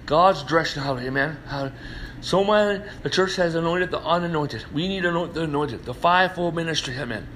[0.06, 0.82] God's direction.
[0.82, 1.08] Hallelujah.
[1.08, 1.36] Amen.
[1.46, 1.78] Hallelujah.
[2.20, 4.64] So many, the church has anointed the unanointed.
[4.72, 5.84] We need to anoint the anointed.
[5.84, 6.96] The fivefold ministry.
[6.98, 7.26] Amen.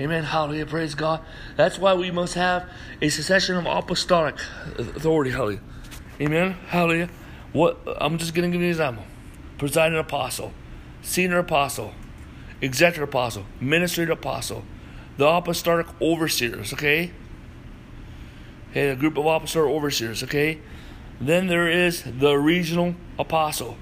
[0.00, 0.24] Amen.
[0.24, 0.66] Hallelujah.
[0.66, 1.20] Praise God.
[1.56, 2.68] That's why we must have
[3.00, 4.36] a succession of apostolic
[4.78, 5.30] authority.
[5.30, 5.60] Hallelujah.
[6.20, 6.52] Amen.
[6.68, 7.08] Hallelujah.
[7.52, 9.04] What I'm just gonna give you an example.
[9.58, 10.52] Presiding apostle,
[11.00, 11.94] senior apostle,
[12.60, 14.64] executive apostle, ministry apostle,
[15.16, 17.10] the apostolic overseers, okay?
[18.70, 20.60] Okay, a group of apostolic overseers, okay?
[21.20, 23.78] Then there is the regional apostle.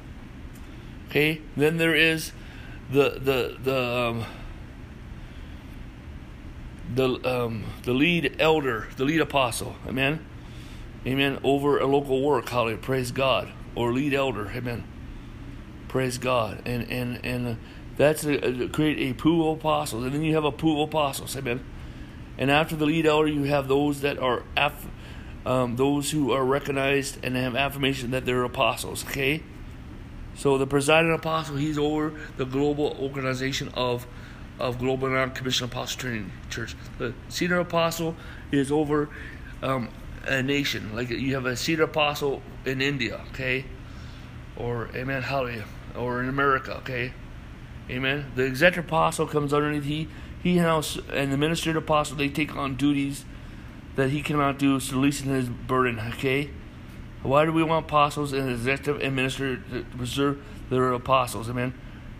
[1.08, 1.40] Okay?
[1.56, 2.32] Then there is
[2.90, 4.24] the the the um,
[6.92, 10.24] the um, the lead elder, the lead apostle, amen,
[11.06, 14.84] amen, over a local work, hallelujah, praise God, or lead elder, amen,
[15.94, 16.60] Praise God.
[16.66, 17.54] And and and uh,
[17.96, 21.36] that's a, create a pool of apostles, and then you have a pool of apostles.
[21.36, 21.64] Amen.
[22.36, 24.88] And after the lead elder, you have those that are aff-
[25.46, 29.04] um, those who are recognized and have affirmation that they're apostles.
[29.04, 29.44] Okay.
[30.34, 34.04] So the presiding apostle, he's over the global organization of
[34.58, 36.74] of Global Non-Commissioned Apostle Training Church.
[36.98, 38.16] The senior apostle
[38.52, 39.08] is over
[39.62, 39.88] um,
[40.26, 40.94] a nation.
[40.94, 43.64] Like you have a senior apostle in India, okay,
[44.56, 45.64] or Amen, Hallelujah,
[45.96, 47.12] or in America, okay,
[47.90, 48.32] Amen.
[48.34, 50.08] The executive apostle comes underneath he
[50.42, 53.24] he has and the ministered apostle they take on duties
[53.96, 56.50] that he cannot do, so releasing his burden, okay.
[57.22, 61.48] Why do we want apostles and executive and minister to preserve their apostles?
[61.48, 61.72] Amen.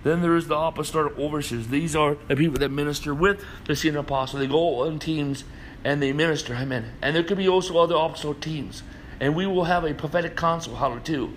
[0.05, 1.69] Then there is the apostolic overseers.
[1.69, 4.39] These are the people that minister with the senior apostle.
[4.39, 5.45] They go on teams
[5.83, 6.55] and they minister.
[6.55, 6.93] Amen.
[7.03, 8.83] And there could be also other apostolic teams.
[9.19, 11.33] And we will have a prophetic council, hallelujah, too.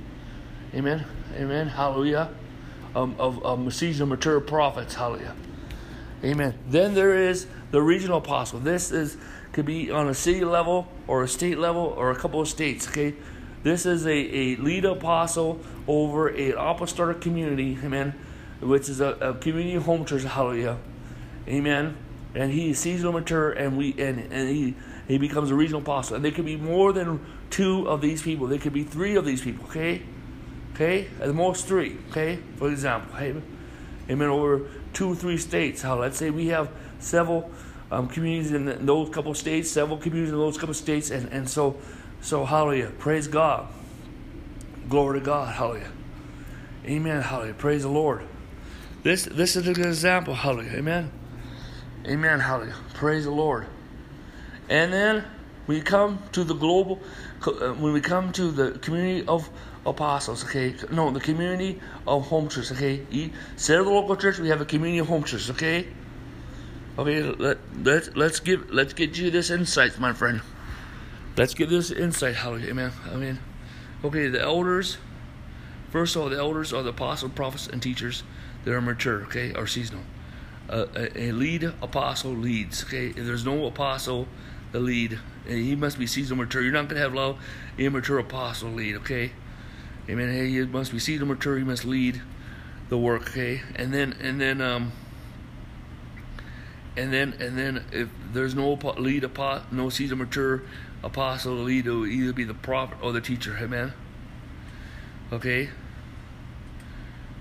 [0.75, 1.05] Amen.
[1.35, 1.69] Amen.
[1.69, 2.29] Hallelujah.
[2.93, 4.95] Um, of, of seasoned mature prophets.
[4.95, 5.35] Hallelujah.
[6.23, 6.55] Amen.
[6.67, 8.59] Then there is the regional apostle.
[8.59, 9.17] This is
[9.53, 12.87] could be on a city level or a state level or a couple of states.
[12.87, 13.15] Okay.
[13.63, 17.77] This is a, a lead apostle over an apostolic community.
[17.83, 18.13] Amen.
[18.61, 20.23] Which is a, a community home church.
[20.23, 20.77] Hallelujah.
[21.47, 21.95] Amen
[22.37, 24.75] and he sees them mature, and we and, and he
[25.07, 26.15] he becomes a regional apostle.
[26.15, 28.47] And there could be more than two of these people.
[28.47, 29.65] There could be three of these people.
[29.65, 30.03] Okay,
[30.75, 31.97] okay, at most three.
[32.11, 33.35] Okay, for example, hey,
[34.09, 34.29] amen.
[34.29, 35.81] Over two or three states.
[35.81, 37.51] How let's say we have several
[37.91, 41.77] um, communities in those couple states, several communities in those couple states, and and so
[42.21, 43.67] so hallelujah, praise God,
[44.89, 45.91] glory to God, hallelujah,
[46.85, 48.23] amen, hallelujah, praise the Lord.
[49.03, 51.11] This this is an example, hallelujah, amen.
[52.07, 52.39] Amen.
[52.39, 52.75] Hallelujah.
[52.93, 53.67] Praise the Lord.
[54.69, 55.25] And then
[55.65, 56.99] we come to the global,
[57.45, 59.49] uh, when we come to the community of
[59.85, 60.75] apostles, okay?
[60.89, 63.05] No, the community of home church, okay?
[63.51, 65.87] Instead of the local church, we have a community of home church, okay?
[66.97, 70.41] Okay, let, let, let's give, let's get you this insight, my friend.
[71.35, 72.91] Let's get this insight, hallelujah, amen.
[73.11, 73.39] I mean,
[74.03, 74.97] okay, the elders,
[75.91, 78.23] first of all, the elders are the apostles, prophets, and teachers
[78.65, 80.03] that are mature, okay, or seasonal
[80.69, 82.83] a, a lead apostle leads.
[82.83, 84.27] Okay, if there's no apostle,
[84.71, 86.61] the lead, he must be seasoned mature.
[86.61, 87.37] You're not gonna have low,
[87.77, 88.95] immature apostle lead.
[88.97, 89.31] Okay,
[90.09, 90.31] amen.
[90.31, 91.57] Hey, he must be seasoned mature.
[91.57, 92.21] He must lead
[92.89, 93.29] the work.
[93.29, 94.91] Okay, and then and then um.
[96.95, 100.63] And then, and then, if there's no lead, apostle, no seasoned mature
[101.03, 103.55] apostle, lead it will either be the prophet or the teacher.
[103.61, 103.93] Amen.
[105.31, 105.69] Okay.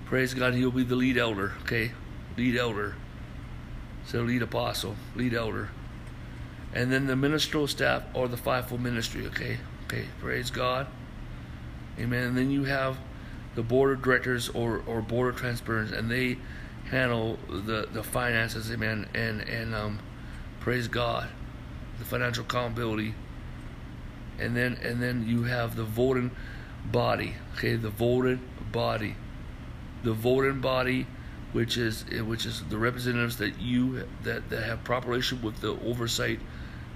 [0.07, 1.53] Praise God, he'll be the lead elder.
[1.63, 1.91] Okay,
[2.37, 2.95] lead elder.
[4.05, 5.69] So lead apostle, lead elder.
[6.73, 9.57] And then the ministerial staff or the fivefold ministry, okay?
[9.85, 10.87] Okay, praise God.
[11.99, 12.23] Amen.
[12.23, 12.97] And then you have
[13.55, 16.37] the board of directors or, or board of transparency, and they
[16.89, 19.99] handle the, the finances, amen, and, and um,
[20.61, 21.27] praise God,
[21.99, 23.13] the financial accountability.
[24.39, 26.31] And then and then you have the voting
[26.91, 28.39] body, okay, the voting
[28.71, 29.15] body.
[30.03, 31.07] The voting body
[31.53, 35.71] which is which is the representatives that you that, that have proper relationship with the
[35.85, 36.39] oversight.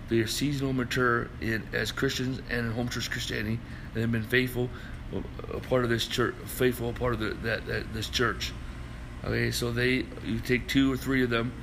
[0.10, 3.60] They are seasonal mature in as Christians and in home church Christianity,
[3.94, 4.70] and have been faithful,
[5.54, 8.52] a part of this church, faithful part of the, that, that this church.
[9.24, 11.54] Okay, so they you take two or three of them,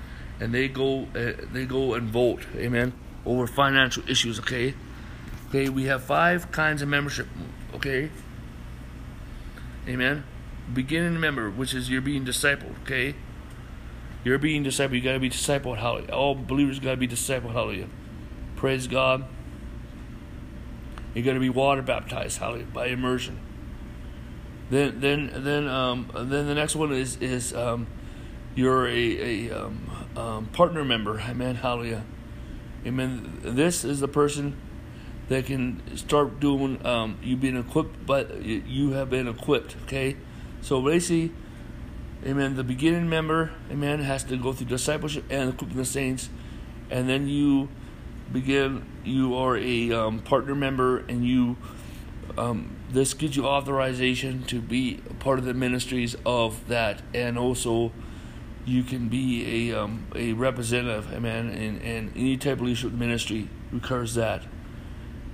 [0.41, 2.95] and they go uh, they go and vote, amen,
[3.27, 4.39] over financial issues.
[4.39, 4.73] Okay,
[5.51, 7.29] okay, we have five kinds of membership.
[7.75, 8.09] Okay,
[9.87, 10.25] amen
[10.73, 13.15] beginning member, which is you're being discipled, okay?
[14.25, 14.95] You're being discipled.
[14.95, 15.79] You got to be discipled.
[15.79, 16.13] Hallelujah.
[16.13, 17.53] All believers got to be discipled.
[17.53, 17.89] Hallelujah.
[18.57, 19.25] Praise God.
[21.15, 22.39] You got to be water baptized.
[22.39, 22.67] Hallelujah.
[22.67, 23.41] By immersion.
[24.71, 27.87] Then, then, then, um, then the next one is is um,
[28.55, 31.21] you're a, a um, um, partner member.
[31.21, 31.55] Amen.
[31.55, 32.05] Hallelujah.
[32.85, 33.41] Amen.
[33.43, 34.59] This is the person
[35.29, 36.85] that can start doing.
[36.85, 39.77] Um, you've been equipped, but you have been equipped.
[39.85, 40.17] Okay
[40.61, 41.33] so basically,
[42.25, 46.29] amen, the beginning member, amen, has to go through discipleship and the equipping the saints.
[46.91, 47.69] And then you
[48.33, 51.57] begin, you are a um, partner member, and you,
[52.37, 57.03] um, this gives you authorization to be a part of the ministries of that.
[57.15, 57.93] And also,
[58.65, 63.49] you can be a, um, a representative, amen, and, and any type of leadership ministry
[63.73, 64.43] requires that.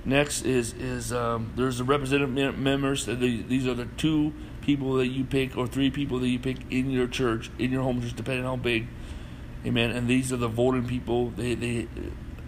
[0.05, 3.07] Next is is um, there's the representative members.
[3.07, 4.33] These are the two
[4.65, 7.83] people that you pick or three people that you pick in your church, in your
[7.83, 8.87] home church, depending on how big.
[9.65, 9.91] Amen.
[9.91, 11.29] And these are the voting people.
[11.29, 11.87] They they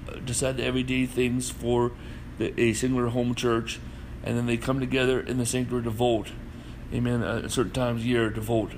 [0.08, 1.91] uh, decide the everyday things for
[2.38, 3.80] the, a singular home church,
[4.23, 6.32] and then they come together in the sanctuary to vote.
[6.93, 8.71] amen, at certain times a year to devote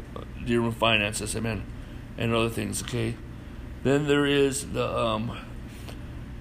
[0.45, 1.63] dear finances, amen,
[2.17, 3.15] and other things, okay?
[3.84, 5.38] Then there is the um,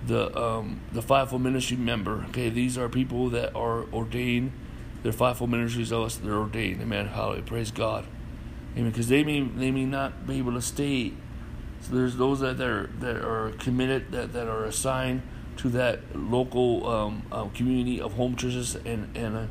[0.06, 2.24] the um, the fivefold ministry member.
[2.28, 4.52] Okay, these are people that are ordained.
[5.02, 6.16] They're fivefold ministries of us.
[6.16, 6.80] They're ordained.
[6.82, 7.06] Amen.
[7.06, 7.42] Hallelujah.
[7.42, 8.06] Praise God.
[8.76, 8.90] Amen.
[8.90, 11.12] Because they may they may not be able to stay.
[11.80, 15.22] So there's those that are that are committed that, that are assigned
[15.58, 19.46] to that local um, um, community of home churches and and uh,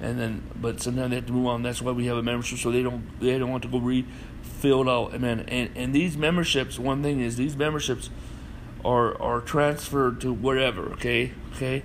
[0.00, 1.62] and then but sometimes they have to move on.
[1.62, 4.06] That's why we have a membership so they don't they don't want to go re
[4.42, 5.14] filled out.
[5.14, 5.44] Amen.
[5.48, 8.10] And and these memberships, one thing is these memberships
[8.84, 10.92] are are transferred to wherever.
[10.92, 11.82] Okay, okay.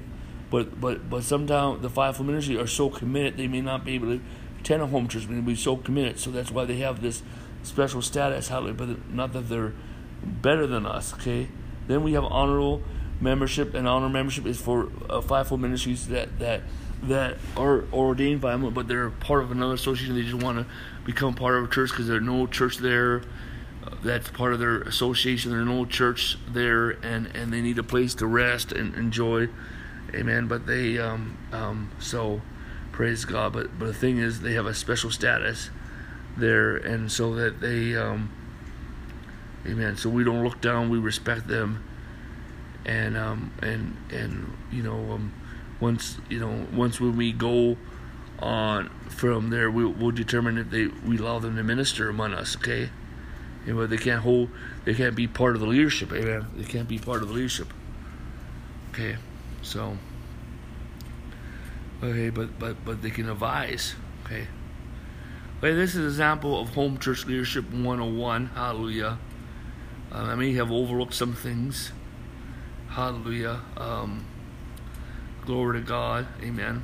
[0.53, 4.09] But but but sometimes the fivefold ministry are so committed they may not be able
[4.09, 4.21] to
[4.59, 6.19] attend a home church, they be so committed.
[6.19, 7.23] So that's why they have this
[7.63, 8.49] special status.
[8.49, 8.75] Hallelujah.
[8.75, 9.73] But not that they're
[10.21, 11.11] better than us.
[11.15, 11.47] Okay.
[11.87, 12.83] Then we have honorable
[13.19, 16.61] membership, and honor membership is for uh, fivefold ministries that that
[17.01, 20.13] that are ordained by them, but they're part of another association.
[20.13, 20.67] They just want to
[21.03, 23.23] become part of a church because there's no church there.
[23.83, 25.49] Uh, that's part of their association.
[25.49, 29.49] There's no church there, and, and they need a place to rest and enjoy.
[30.13, 30.47] Amen.
[30.47, 32.41] But they, um, um, so
[32.91, 33.53] praise God.
[33.53, 35.69] But but the thing is, they have a special status
[36.37, 38.31] there, and so that they, um,
[39.65, 39.97] amen.
[39.97, 40.89] So we don't look down.
[40.89, 41.83] We respect them,
[42.85, 45.33] and um, and and you know um
[45.79, 47.77] once you know once when we go
[48.39, 52.55] on from there we, will determine if they we allow them to minister among us
[52.55, 52.89] okay
[53.65, 54.49] you they can't hold
[54.85, 57.67] they can't be part of the leadership amen they can't be part of the leadership
[58.91, 59.17] okay
[59.63, 59.97] so
[62.03, 63.95] okay but but but they can advise
[64.25, 64.47] okay
[65.57, 69.17] okay this is an example of home church leadership 101 hallelujah
[70.11, 71.91] uh, i may have overlooked some things
[72.89, 74.25] hallelujah um,
[75.45, 76.25] Glory to God.
[76.41, 76.83] Amen.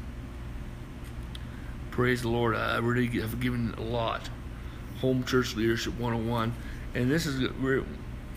[1.91, 2.55] Praise the Lord.
[2.55, 4.29] I really have given a lot.
[4.99, 6.53] Home Church Leadership 101.
[6.93, 7.85] And this is the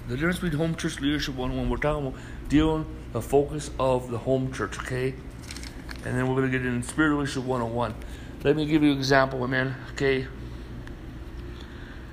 [0.09, 1.69] difference between Home Church Leadership 101.
[1.69, 5.15] We're talking about dealing the focus of the home church, okay?
[6.05, 7.95] And then we're going to get into Spirit Leadership 101.
[8.43, 10.27] Let me give you an example, amen, okay?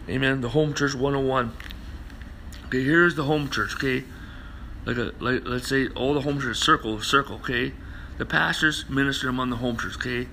[0.09, 0.41] Amen.
[0.41, 1.53] The Home Church 101.
[2.65, 4.03] Okay, here's the home church, okay?
[4.85, 7.73] Like a like let's say all the home church circle, circle, okay?
[8.17, 10.27] The pastors minister among the home church, okay?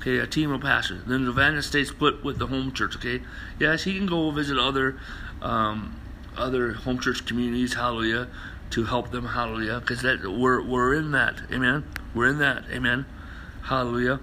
[0.00, 1.02] Okay, a team of pastors.
[1.06, 3.22] Then the evangelist stays split with the home church, okay?
[3.58, 4.98] Yes, he can go visit other
[5.40, 6.00] um,
[6.36, 8.28] other home church communities, hallelujah,
[8.72, 11.84] to help them, hallelujah, because that we're we're in that, amen.
[12.14, 13.06] We're in that, amen,
[13.64, 14.20] hallelujah.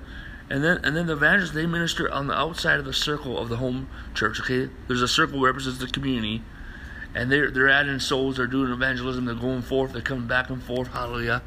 [0.49, 3.49] And then and then the evangelists they minister on the outside of the circle of
[3.49, 4.39] the home church.
[4.41, 6.41] Okay, there's a circle represents the community,
[7.15, 8.37] and they're they're adding souls.
[8.37, 9.25] They're doing evangelism.
[9.25, 9.93] They're going forth.
[9.93, 10.89] They're coming back and forth.
[10.89, 11.41] Hallelujah.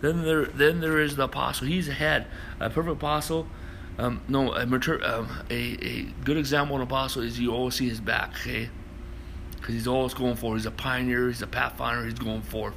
[0.00, 1.66] Then there, then there is the apostle.
[1.66, 2.26] He's ahead,
[2.58, 3.46] a perfect apostle.
[3.98, 7.74] Um, no, a mature, um, a, a good example of an apostle is you always
[7.74, 8.70] see his back, okay?
[9.60, 10.56] Because he's always going forward.
[10.56, 11.28] He's a pioneer.
[11.28, 12.04] He's a pathfinder.
[12.04, 12.74] He's going forth.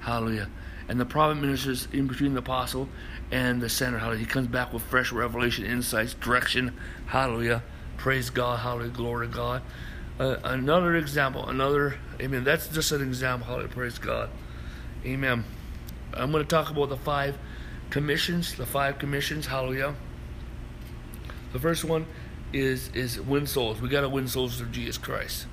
[0.00, 0.48] Hallelujah.
[0.88, 2.88] And the prophet ministers in between the apostle
[3.30, 3.98] and the center.
[3.98, 4.20] Hallelujah.
[4.20, 6.76] He comes back with fresh revelation, insights, direction.
[7.06, 7.62] Hallelujah.
[7.96, 8.60] Praise God.
[8.60, 8.90] Hallelujah.
[8.90, 9.62] Glory to God.
[10.18, 11.48] Uh, another example.
[11.48, 11.96] Another.
[12.20, 12.44] Amen.
[12.44, 13.46] That's just an example.
[13.46, 13.68] Hallelujah.
[13.68, 14.30] Praise God.
[15.06, 15.44] Amen.
[16.12, 17.38] I'm going to talk about the five
[17.90, 19.46] commissions, the five commissions.
[19.46, 19.94] Hallelujah.
[21.52, 22.06] The first one
[22.52, 23.80] is is win souls.
[23.80, 25.46] We got to win souls to Jesus Christ.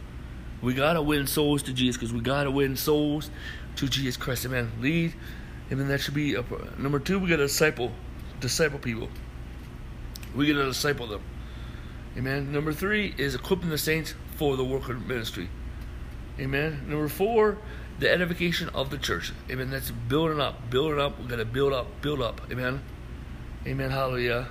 [0.62, 3.30] We got to win souls to Jesus because we got to win souls
[3.78, 4.45] to Jesus Christ.
[4.45, 4.71] Amen.
[4.80, 5.13] Lead.
[5.71, 5.88] Amen.
[5.88, 6.43] That should be a,
[6.78, 7.19] number two.
[7.19, 7.91] We got to disciple,
[8.39, 9.10] disciple people.
[10.36, 11.21] We got to disciple them.
[12.17, 12.52] Amen.
[12.52, 15.50] Number three is equipping the saints for the work of ministry.
[16.39, 16.86] Amen.
[16.88, 17.58] Number four
[18.02, 19.32] the edification of the church.
[19.50, 19.69] Amen.
[19.69, 21.19] That's building up, building up.
[21.19, 22.41] We gotta build up, build up.
[22.52, 22.82] Amen.
[23.65, 23.91] Amen.
[23.91, 24.47] Hallelujah.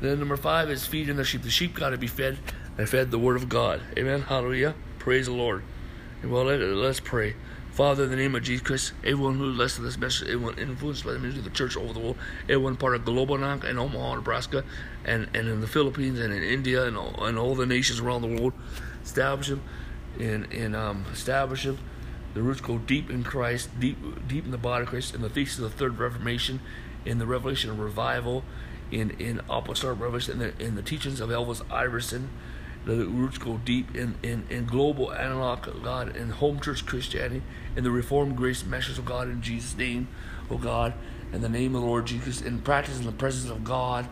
[0.00, 1.42] Then number five is feeding the sheep.
[1.42, 2.38] The sheep got to be fed
[2.76, 3.80] and fed the word of God.
[3.96, 4.20] Amen.
[4.22, 4.74] Hallelujah.
[5.04, 5.62] Praise the Lord.
[6.22, 7.34] And well, let, us pray.
[7.72, 11.04] Father, in the name of Jesus Christ, everyone who listens to this message, everyone influenced
[11.04, 14.14] by the ministry of the church over the world, everyone part of Global and Omaha,
[14.14, 14.64] Nebraska,
[15.04, 18.22] and, and in the Philippines and in India and all, and all the nations around
[18.22, 18.54] the world,
[19.04, 19.60] establish them
[20.18, 21.78] in, in um, establish them
[22.32, 25.28] the roots go deep in Christ, deep deep in the body of Christ, in the
[25.28, 26.60] thesis of the third Reformation,
[27.04, 28.42] in the revelation of revival,
[28.90, 32.30] in in apostolic revelation, in the, in the teachings of Elvis Iverson.
[32.84, 37.42] The roots go deep in, in, in global analog of God, in home church Christianity,
[37.76, 40.08] in the reformed grace message of God in Jesus' name,
[40.50, 40.92] oh God,
[41.32, 44.06] in the name of the Lord Jesus, in practice in the presence of God,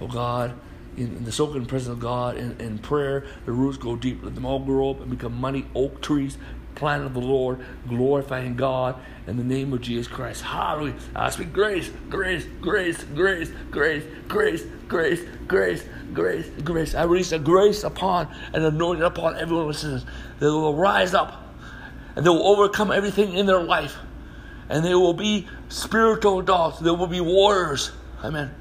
[0.00, 0.54] oh God,
[0.96, 4.22] in, in the soaking presence of God, in, in prayer, the roots go deep.
[4.24, 6.38] Let them all grow up and become mighty oak trees,
[6.78, 10.42] planted of the Lord, glorifying God in the name of Jesus Christ.
[10.42, 10.94] Hallelujah.
[11.14, 16.94] I speak grace, grace, grace, grace, grace, grace, grace, grace, grace, grace.
[16.94, 20.02] I release a grace upon and anointing upon everyone listening.
[20.40, 21.44] They will rise up
[22.16, 23.96] and they will overcome everything in their life.
[24.70, 26.78] And they will be spiritual adults.
[26.78, 27.92] They will be warriors.
[28.22, 28.54] Amen.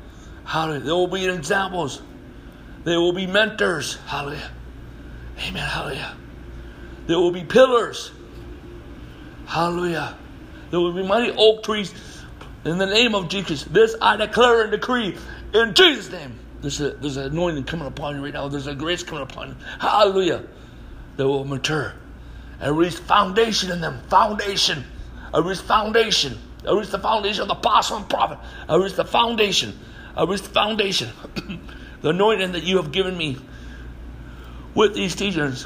[0.46, 0.80] Hallelujah.
[0.82, 2.02] They will be examples.
[2.84, 3.96] They will be mentors.
[4.06, 4.52] Hallelujah.
[5.40, 5.68] Amen.
[5.68, 6.16] Hallelujah.
[7.08, 8.12] There will be pillars.
[9.46, 10.18] Hallelujah.
[10.70, 11.94] There will be mighty oak trees
[12.66, 13.64] in the name of Jesus.
[13.64, 15.18] This I declare and decree
[15.54, 16.38] in Jesus' name.
[16.62, 18.50] There's, a, there's an anointing coming upon you right now.
[18.50, 19.56] There's a grace coming upon you.
[19.80, 20.44] Hallelujah.
[21.16, 21.94] They will mature.
[22.60, 24.02] And release foundation in them.
[24.10, 24.84] Foundation.
[25.34, 26.38] I release foundation.
[26.66, 28.40] I release the foundation of the apostle and prophet.
[28.68, 29.78] I release the foundation.
[30.16, 31.10] I release the foundation.
[32.02, 33.38] the anointing that you have given me
[34.74, 35.66] with these teachers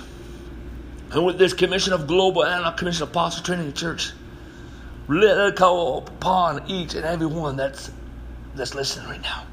[1.11, 4.11] and with this commission of global and our commission of apostle training church.
[5.07, 7.91] Let it go upon each and every one that's
[8.55, 9.43] that's listening right now.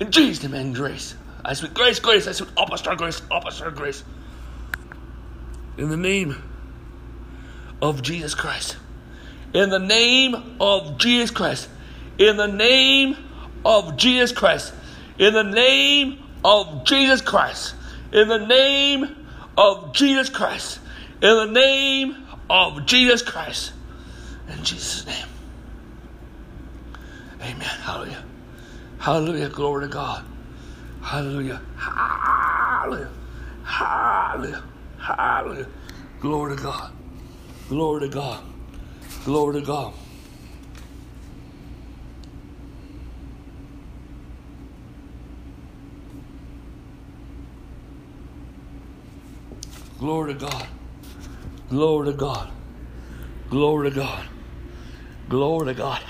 [0.00, 1.14] In Jesus' name and grace.
[1.44, 4.04] I speak grace, grace, I speak apostle grace, apostle grace.
[5.76, 6.42] In the name
[7.82, 8.76] of Jesus Christ.
[9.52, 11.68] In the name of Jesus Christ.
[12.18, 13.16] In the name
[13.64, 14.72] of Jesus Christ.
[15.18, 17.74] In the name of Jesus Christ.
[18.12, 19.16] In the name
[19.56, 20.80] of Jesus Christ.
[21.22, 23.72] In the name of Jesus Christ.
[24.48, 25.26] In Jesus' name.
[27.40, 27.60] Amen.
[27.60, 28.24] Hallelujah.
[28.98, 29.48] Hallelujah.
[29.48, 30.24] Glory to God.
[31.02, 31.62] Hallelujah.
[31.76, 33.10] Hallelujah.
[33.64, 34.62] Hallelujah.
[34.98, 35.66] Hallelujah.
[36.20, 36.92] Glory to God.
[37.68, 38.44] Glory to God.
[39.24, 39.94] Glory to God.
[49.98, 50.66] Glory to God.
[51.68, 52.50] Glory to God.
[53.50, 54.28] Glory to God.
[55.28, 56.02] Glory to God.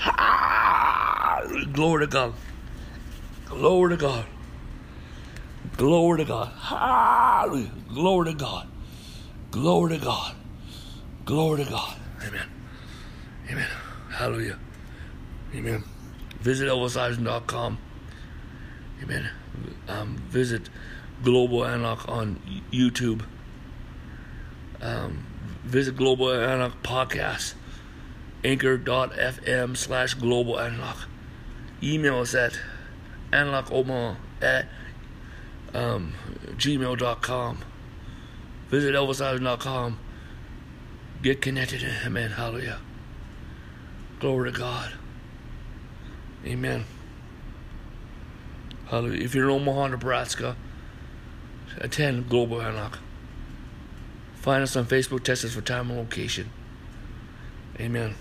[1.73, 2.33] Glory to God.
[3.47, 4.25] Glory to God.
[5.77, 6.47] Glory to God.
[6.53, 7.71] Hallelujah.
[7.93, 8.67] Glory to God.
[9.51, 10.35] Glory to God.
[11.25, 11.95] Glory to God.
[12.27, 12.47] Amen.
[13.49, 13.67] Amen.
[14.11, 14.59] Hallelujah.
[15.55, 15.83] Amen.
[16.41, 17.77] Visit elvisiverson.com.
[19.03, 19.29] Amen.
[19.87, 20.69] Um, visit
[21.23, 22.39] Global Antioch on
[22.71, 23.23] YouTube.
[24.81, 25.25] Um,
[25.67, 27.53] visit Global Antioch Podcast.
[28.43, 31.07] Anchor.fm slash Global Antioch.
[31.83, 32.59] Email us at
[33.31, 34.67] antiochomaha at
[35.73, 36.13] um,
[36.55, 37.57] gmail.com.
[38.69, 39.99] Visit elvisiverson.com.
[41.21, 41.83] Get connected.
[42.05, 42.31] Amen.
[42.31, 42.79] Hallelujah.
[44.19, 44.93] Glory to God.
[46.45, 46.85] Amen.
[48.87, 49.23] Hallelujah.
[49.23, 50.55] If you're in Omaha, Nebraska,
[51.77, 52.99] attend Global Antioch.
[54.41, 56.49] Find us on Facebook, test us for time and location.
[57.79, 58.15] Amen.